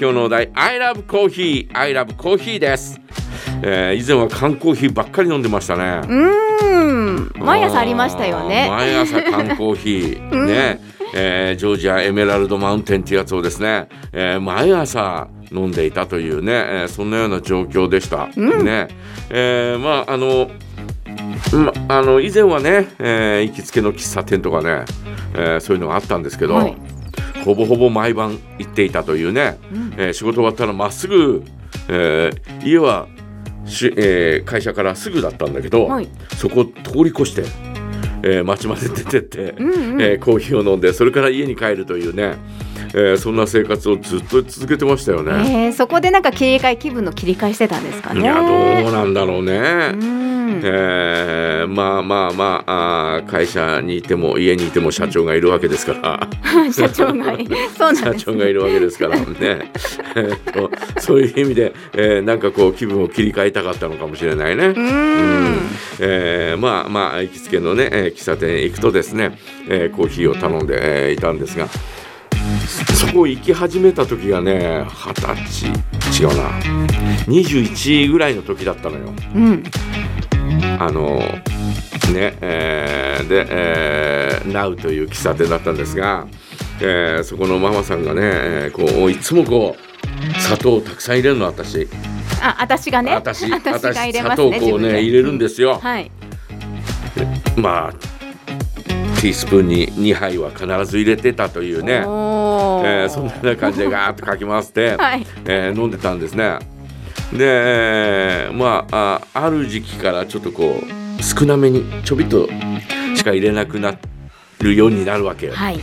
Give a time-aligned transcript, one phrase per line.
[0.00, 3.00] 今日のお題 I love coffee I love coffee です、
[3.62, 6.02] えー以前は缶コーヒーばっかり飲んでましたね。
[6.04, 7.44] うーん。
[7.44, 8.68] 毎朝ありましたよね。
[8.70, 10.30] 毎朝缶コーヒー。
[10.46, 10.80] ね、
[11.14, 18.88] えージョージアエメラルドマウンテンっていうやつをですね、えー毎朝飲んでいたというね、えーそんなような状況でした、ね、
[19.30, 20.48] えーまああの
[21.88, 24.84] まあの以前はね、えー行きつけの喫茶店とかね、
[25.34, 26.76] えーそういうのがあったんですけど、はい
[27.48, 29.58] ほぼほぼ毎晩行っていたというね、
[29.96, 31.42] えー仕事終わったらまっすぐ、
[31.88, 33.08] えー家は
[33.64, 36.08] し、えー会社からすぐだったんだけど、はい。
[36.36, 36.72] そこを通
[37.04, 37.44] り越して、
[38.22, 40.02] えー街まで出てって、んうん。
[40.02, 42.36] えーコーヒーを飲んでそれから家に帰るというね、
[42.94, 45.32] えーそんな生活をずっと続けてましたよね。
[45.66, 48.20] えー、そこでなんか切り替え気分の切り替えしてたんですかね。
[48.20, 49.92] いやどうなんだろうね。
[49.94, 50.27] うん
[50.64, 56.28] えーまあまあまああー会社にいても家にいても社長がいるわけですから。
[56.72, 57.36] 社長が
[57.76, 59.72] そうなん社です長がいるわけですからね。
[60.98, 64.66] そういう意味で、えーなんかこう気分を切り替えたかったのかもしれないね。
[64.66, 65.56] うーん
[66.00, 71.68] えーまあまあ行きつけのね、えー喫茶店へ行くとですね、えーコーヒーを頼んで、えーいたんですが
[72.94, 76.50] そこ行き始めた時がね二十歳違うな
[77.26, 79.12] 21ぐらいの時だったのよ。
[79.34, 79.62] うん
[80.78, 81.16] あの
[82.12, 86.26] ねえーで、えー、ナウという喫茶店だったんですが、
[86.80, 91.88] えーそこのママさんがね、えーこういつもこう砂糖をたくさん入れるの私。
[92.40, 93.12] あ私がね？
[93.14, 96.10] 私 私が入れ砂ますね糖をこうね入れるんですよ、はい。
[97.56, 97.92] まあ
[99.20, 105.26] ティースプーンに2杯は必ず入れてたというね、えーそんな感じでガーッとかき回して、 はい。
[105.46, 106.58] えー飲んでたんですね。
[107.32, 112.48] で、えーまああある時期からちょっとこう少なめにちょびっと
[113.16, 113.94] しか入れなくな
[114.60, 115.54] るようになるわけよ。
[115.54, 115.78] はい。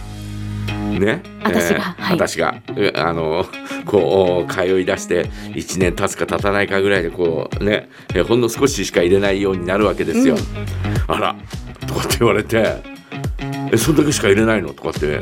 [0.99, 2.17] ね、私がはい。
[2.17, 2.55] 私が。
[2.77, 3.45] えあの
[3.85, 7.89] こう通い出して1年経つか経たないかぐらいでこうね？
[8.13, 10.35] えほんの少ししか入れないようになるわけですよ。
[11.07, 11.35] あら
[11.87, 12.81] とかって言われて
[13.71, 15.21] 「えそんだけしか入れないの?」とかって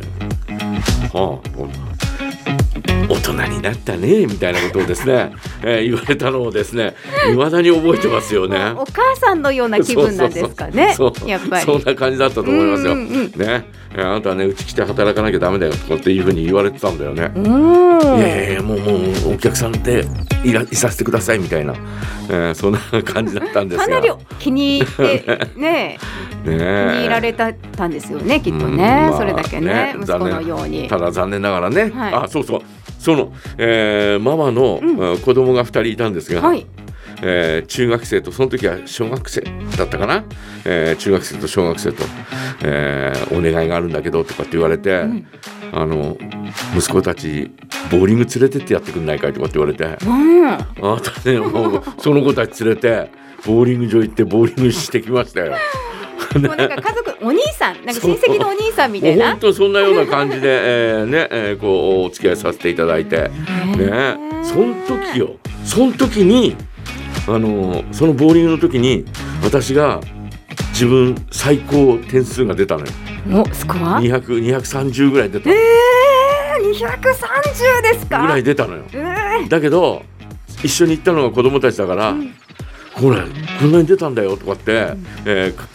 [1.14, 1.93] 「はあ
[3.10, 5.32] 大人になったね」みたいなことをですね、
[5.64, 6.96] えー言われたのをですね
[7.32, 8.74] いまだに覚えてますよね。
[8.78, 12.94] お母さんのような気分なんですかねそうやっぱりそんな感じだったと思いますよ。
[12.94, 13.66] うんうんうんね、
[13.96, 17.32] えあなたはねうち来て働かなきゃダメだよとかっていうふうに言われてたんだよね。
[17.36, 18.86] うーんいやいやもうも
[19.32, 20.06] うお客さんで
[20.44, 21.74] いらいさせてくださいみたいな、
[22.30, 23.86] えーそんな感じだったんですが。
[23.86, 25.98] かなり気に入ってねね
[26.44, 30.88] 気に入られたたんですよねきっとうんね、まあそれだけね息子の残念ように。
[30.88, 32.14] ただ残念ながらね、はい。
[32.14, 32.62] あそうそう。
[33.00, 35.18] その、えーママの、うん。
[35.20, 36.66] 子供が2人いたんですが、はい
[37.26, 39.42] えー中学生とその時は小学生
[39.78, 40.24] だったかな、
[40.66, 42.04] えー中学生と小学生と、
[42.64, 45.04] えーお願いがあるんだけどとかって言われて、
[45.72, 46.18] あの
[46.78, 47.50] 息子たち
[47.90, 49.86] ボーリング連れてってやってくんないかいとかって言われて。
[50.06, 53.10] うんあなたねもうその子たち連れて
[53.46, 55.54] ボーリング場行ってボーリングしてきましたよ。
[56.36, 59.30] もうなんか家族お兄さんなんか親戚のお兄さんみたいな？
[59.32, 63.30] 本当そんなような感じで、 えーねえーこうお付き合いさせていただいて。
[63.78, 65.38] ねその時よ。
[65.64, 66.56] その時に
[67.28, 69.06] あのそのボーリングの時に
[69.44, 70.02] 私が
[70.72, 72.88] 自分最高点数が出たのよ。
[73.44, 78.22] おスコア？200 230ぐらい出たえー、230ですか？
[78.22, 78.84] ぐらい出たのよ。
[78.92, 79.50] えー。
[79.50, 80.04] だけど
[80.64, 82.16] 一緒に行ったのが子供たちだから、
[82.94, 83.26] ほら
[83.60, 84.94] こんなに出たんだよとかって、
[85.26, 85.68] えーか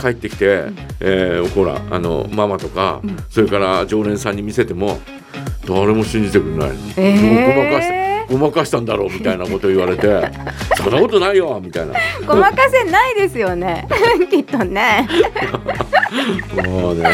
[0.00, 0.66] 帰ってきて、
[1.00, 4.98] えーほらあのママとか、それから常連さんに見せても
[5.66, 6.68] 誰も信じてくれない。
[6.70, 7.54] の、えー。
[7.56, 10.06] ごまかしてごまかしたんだろうみたいなこと言われて
[10.76, 11.94] そんなことないよみたいな。
[12.26, 13.86] ごまかせないですよね。
[14.30, 15.08] きっとね。
[16.64, 17.08] もうね。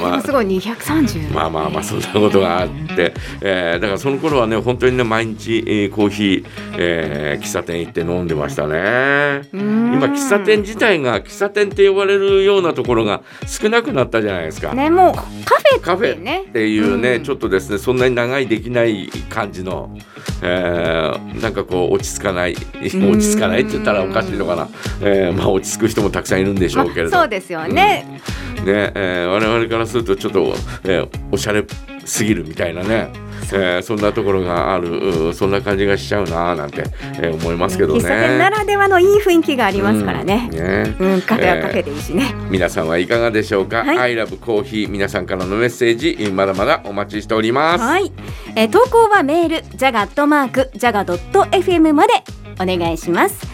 [0.00, 6.44] まあもすごい230まあまあまあそんなことがあって、えーだからその頃はね本当にね毎日、えーコーヒー、
[6.76, 9.42] えー喫茶店行って飲んでましたね。
[9.52, 14.72] 今喫茶店自体が喫茶店って呼ばれるようなところが少なくなったじゃないですか。
[14.74, 16.44] ねもうカフェカフってね。
[16.46, 17.22] ェっていうね、うん。
[17.24, 19.96] ちょっとですねそんなに長いできない感じの、
[20.42, 24.68] えーなんかこう落ち着かない落ち着かないって言ったらおかしいのかな、
[25.00, 28.20] えーまあ落ち着く人もたくさんいるんでしょうけれど、ま あそうですよね、
[28.64, 31.64] ねえー我々からするとちょっと、えーおしゃれ
[32.04, 33.08] すぎるみたいなね、
[33.52, 36.84] えーそんなところがあるうんそんな感じがしちゃうななんて、
[37.20, 38.00] えー思いますけどね。
[38.00, 40.48] 喫茶店ならではのいい雰囲気がありますからね。
[40.52, 40.96] うんね。
[40.98, 43.98] うん、カフェはカフェでいいしね、皆さんはいかがでしょうか、はい。
[43.98, 47.84] I love コーヒー皆さんからのメッセージまだまだお待ちしております。
[47.84, 48.12] はい、
[48.56, 52.12] えー投稿はメールジャガットマークジャガドット FM まで
[52.60, 53.46] お願いします